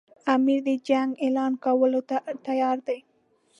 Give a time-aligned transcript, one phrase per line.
[0.33, 2.99] امیر د جنګ اعلان کولو ته تیار دی.